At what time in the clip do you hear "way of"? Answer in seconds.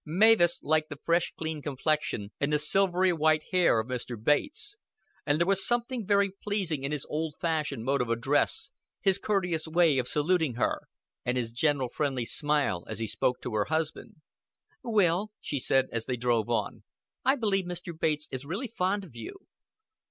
9.67-10.07